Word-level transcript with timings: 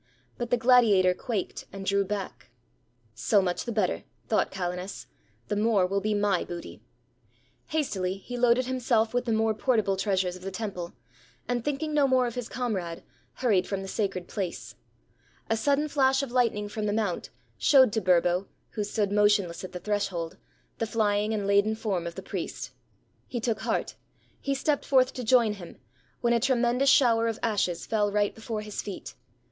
But 0.35 0.49
the 0.49 0.57
gladiator 0.57 1.13
quaked, 1.13 1.65
and 1.71 1.85
drew 1.85 2.03
back. 2.03 2.49
"So 3.13 3.39
much 3.39 3.65
the 3.65 3.71
better," 3.71 4.03
thought 4.27 4.49
Calenus; 4.49 5.05
"the 5.47 5.55
more 5.55 5.85
will 5.85 6.01
be 6.01 6.15
my 6.15 6.43
booty." 6.43 6.81
Hastily 7.67 8.15
he 8.17 8.35
loaded 8.35 8.65
himself 8.65 9.13
with 9.13 9.25
the 9.25 9.31
more 9.31 9.53
portable 9.53 9.95
treasures 9.95 10.35
of 10.35 10.41
the 10.41 10.49
temple; 10.49 10.93
and 11.47 11.63
thinking 11.63 11.93
no 11.93 12.07
more 12.07 12.25
of 12.25 12.33
his 12.33 12.49
comrade, 12.49 13.03
hurried 13.35 13.67
from 13.67 13.83
the 13.83 13.87
sacred 13.87 14.27
place. 14.27 14.73
A 15.51 15.55
sudden 15.55 15.87
flash 15.87 16.23
of 16.23 16.31
lightning 16.31 16.67
from 16.67 16.87
the 16.87 16.93
mount 16.93 17.29
showed 17.59 17.93
to 17.93 18.01
Burbo, 18.01 18.47
who 18.71 18.83
stood 18.83 19.11
motionless 19.11 19.63
at 19.63 19.71
the 19.71 19.79
threshold, 19.79 20.35
the 20.79 20.87
flying 20.87 21.31
and 21.31 21.45
laden 21.45 21.75
form 21.75 22.07
of 22.07 22.15
the 22.15 22.23
priest. 22.23 22.71
He 23.27 23.39
took 23.39 23.59
heart; 23.59 23.93
he 24.39 24.55
stepped 24.55 24.83
forth 24.83 25.13
to 25.13 25.23
join 25.23 25.53
him, 25.53 25.77
when 26.21 26.33
a 26.33 26.39
tremendous 26.39 26.89
shower 26.89 27.27
of 27.27 27.37
ashes 27.43 27.85
fell 27.85 28.11
right 28.11 28.33
before 28.33 28.61
his 28.61 28.81
feet. 28.81 29.13